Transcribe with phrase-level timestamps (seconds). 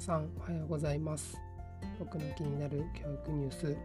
[0.00, 1.38] 皆さんおはようございます。
[1.98, 3.76] 僕の気になる教育ニュース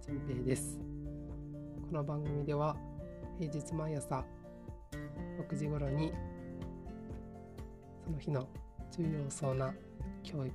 [0.00, 0.78] じんぺいです。
[1.86, 2.74] この番組では
[3.38, 4.24] 平日毎朝
[5.50, 6.14] 6時頃に
[8.06, 8.48] その日の
[8.90, 9.74] 重要そうな
[10.22, 10.54] 教育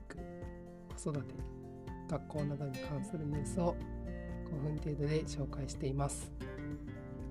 [0.98, 1.36] 子育て
[2.10, 3.76] 学校などに関するニュースを
[4.50, 6.32] 5分程度で紹介しています。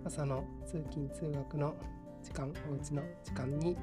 [0.05, 1.75] 朝の通勤通学の
[2.23, 3.77] 時間おうちの時間に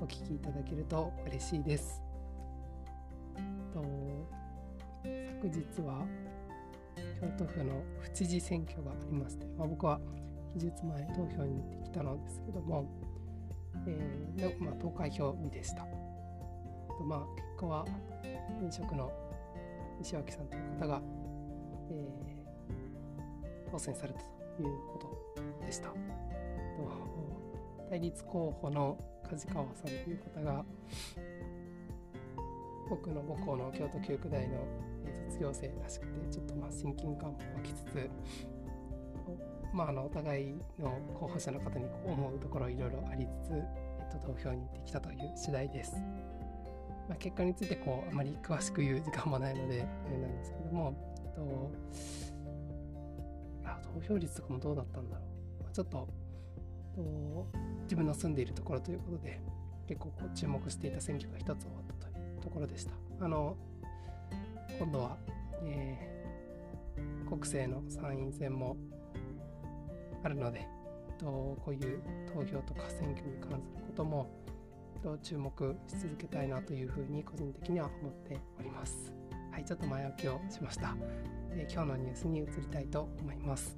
[0.00, 2.05] お聞きいただけると嬉しいです。
[3.76, 3.82] と
[5.42, 6.06] 昨日は
[7.20, 10.00] 京都府の府知事選挙がありまして、まあ、僕は
[10.58, 12.88] 期日前投票に行ってきたのですけども、
[13.86, 15.82] えー、のまあ、投開票日でした。
[15.82, 17.84] とまあ、結果は
[18.62, 19.12] 現職の
[19.98, 21.02] 西脇さんという方が、
[21.90, 24.98] えー、当選されたというこ
[25.60, 25.88] とでした。
[25.90, 25.96] と
[27.90, 30.64] 対立候補の梶川さんという方が
[32.88, 34.58] 僕の母校の京都教育大の
[35.28, 38.10] 卒業生らしくてちょっとまあ親近感も湧きつつ
[39.72, 43.62] まあ、あのお互いの候補者の方に思うところいろいろありつつ、え
[44.08, 45.96] っと、投票に行ってきたという次第です。
[47.08, 51.72] まあ、結果についてこうあまり詳しく言う時間もないのであれなんですけども、えっと、
[53.66, 55.22] あ投票率とかもどうだったんだろ
[55.60, 56.08] う、まあ、ちょっと
[56.96, 57.46] と
[57.82, 59.40] 自分の住んでいるところということで
[59.86, 61.94] 結構こう注目していた選挙が一つ終わった
[62.56, 62.92] ころでした。
[63.20, 63.54] あの
[64.78, 65.18] 今度は、
[65.62, 68.78] えー、国政の参院選も
[70.22, 70.66] あるので、
[71.18, 74.30] とこういう投票とか選挙に関することも
[75.02, 79.12] と注目し続けたいなというふうに個人的には思っております。
[79.52, 80.96] はい、ちょっと前置きをしました。
[81.50, 83.76] えー、今日のニュースに移りたいと思います。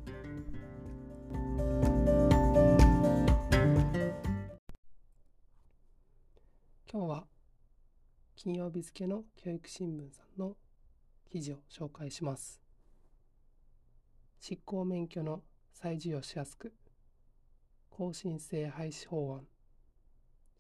[6.91, 7.38] 今日は
[8.41, 10.57] 金曜日付の教育新聞さんの
[11.29, 12.61] 記事を紹介します。
[14.39, 15.43] 執行免許の
[15.73, 16.73] 再授与しやすく
[17.91, 19.49] 更新制廃止法案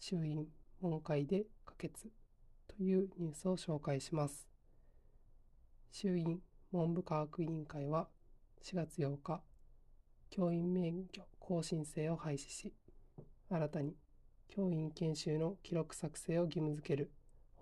[0.00, 0.48] 衆院
[0.80, 2.10] 門会で可決
[2.66, 4.48] というニュースを紹介します
[5.92, 6.40] 衆院
[6.72, 8.08] 文部科学委員会は
[8.64, 9.40] 4月8日
[10.30, 12.74] 教員免許更新制を廃止し
[13.48, 13.94] 新たに
[14.48, 17.12] 教員研修の記録作成を義務付ける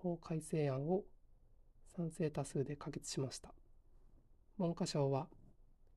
[0.01, 1.03] 法改正案を
[1.95, 3.53] 賛成多数で可決しました。
[4.57, 5.27] 文科省は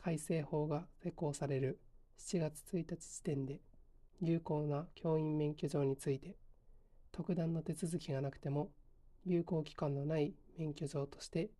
[0.02, 1.80] 改正法が施行される
[2.18, 3.60] 7月1日時点で
[4.20, 6.36] 有効な教員免許状について
[7.12, 8.70] 特段の手続きがなくても
[9.24, 11.50] 有効期間のない免許状として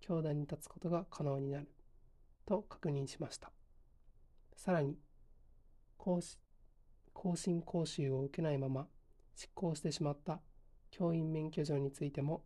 [0.00, 1.68] 教壇に立つことが可能になる
[2.46, 3.52] と確認しました。
[4.56, 4.96] さらに
[5.96, 6.20] 更
[7.36, 8.86] 新講習を受けないまま
[9.36, 10.40] 執行してしまった
[10.92, 12.44] 教員免許状についても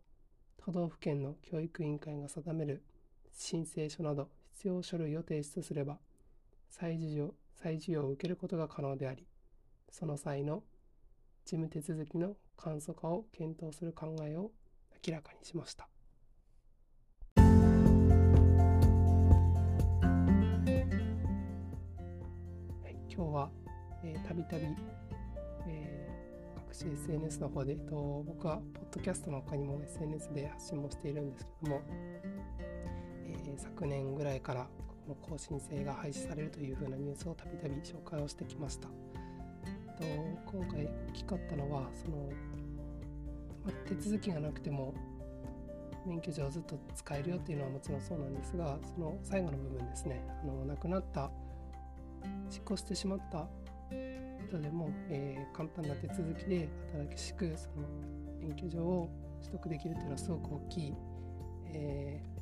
[0.57, 2.81] 都道府県の教育委員会が定める
[3.33, 5.99] 申請書など必要書類を提出すれば
[6.69, 9.27] 再授与再授与を受けることが可能であり
[9.91, 10.63] その際の
[11.45, 14.51] 事務手続きの簡素化を検討する考えを
[15.05, 15.87] 明らかにしました。
[23.17, 23.49] 今日は
[24.27, 24.65] たびたび
[26.67, 31.81] 各種 SNS の方で、えっと、僕はポッドキャストの他にも SNS で発信もしているんですけども、
[33.25, 34.67] え昨年ぐらいから
[35.07, 38.87] この更新制が廃止されるというふうなニュースをたびたび紹介をしてきました。
[38.87, 40.03] と
[40.45, 42.29] 今回大きかったのはその、
[43.65, 44.93] ま手続きがなくても
[46.05, 51.31] 免許証をずっと使えるよっていうのはもちろんそうなんですがその最後の部分ですねあの亡くなった
[52.49, 53.47] 執行してしまった
[54.47, 56.69] 人でも、えー、簡単な手続きで
[57.11, 57.87] 新しくその
[58.39, 59.09] 免許状を
[59.41, 60.93] 取得できるというのはすごく大きい、
[61.73, 62.37] えー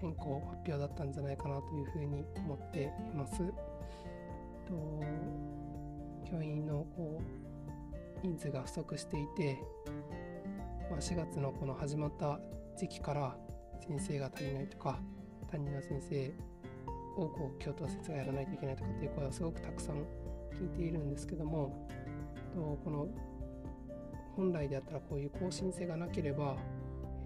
[0.00, 3.38] 変更発表だったんじゃないかなというふうに思っています。
[4.66, 5.00] と
[6.30, 7.20] 教員のこ
[8.24, 9.58] う人数が不足していて、
[10.90, 12.38] まあ、4月のこの始まった
[12.78, 13.36] 時期から
[13.86, 15.00] 先生が足りないとか
[15.50, 16.32] 担任の先生
[17.16, 19.96] をこう教頭先生がやらないといけないとかっていう声はすごくたくさん
[20.54, 21.88] 聞いているんですけども
[22.54, 23.08] とこの
[24.36, 26.56] 本来であったらこういう更新性がなければ、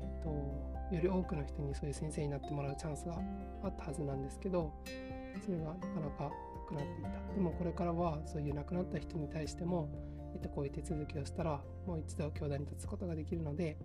[0.01, 3.19] えーとより多くの人にそういう先生になってもらうチャンスが
[3.63, 4.73] あったはずなんですけど
[5.45, 6.31] それがなかなかな
[6.69, 7.35] くなっていた。
[7.35, 9.89] でもこれからはそういう亡くなった人に対しても、
[10.35, 13.77] えっと、こういう手続きをしたらもう一度教団に立つことができるので、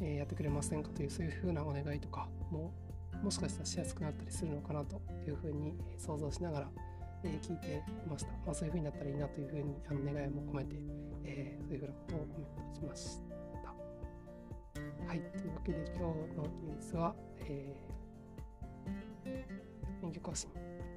[0.00, 2.72] えー、やってくれませんかというそういうふうなお願いとかも
[3.22, 6.68] もしかしたらしやすくなったりするのかなというふうに想像しながら、
[7.24, 10.76] えー、聞いていました、まあ、そういうふうになったらいいなというふうにあの願いも込めて、
[11.24, 13.20] えー、そういうふうなことをコメントしまし
[13.62, 13.74] た。
[15.06, 20.50] はい、というわけで今日のニュースは、えー、免許更新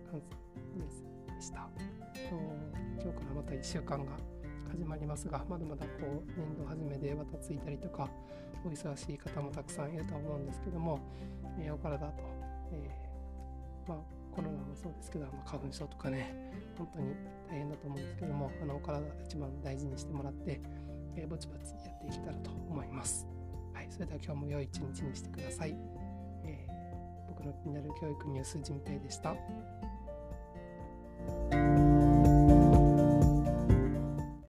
[0.10, 0.34] 関する
[0.76, 1.70] ニュースでした。
[3.00, 4.37] 今日からまた1週間が
[4.68, 8.10] 始まりますが、まだまだこう年度初めでバタついたりとか、
[8.66, 11.00] お忙しい方もたくさんいると思うんですけども、
[11.60, 12.14] えー、お体と、
[12.72, 13.98] えー、まあ、
[14.36, 16.34] コロナもそうですけど、まあ、花粉症とかね、
[16.78, 17.16] 本当に
[17.50, 20.62] 大変だと思うんですけども、あのお体一番大事にしてもらって、
[21.16, 23.28] えー、ぼちぼちやっていけたらと思います。
[23.74, 25.76] はい、それでは今日も良い一日にしてください。
[26.44, 29.36] えー、僕の気になる教育ニュース、じんぺいでした。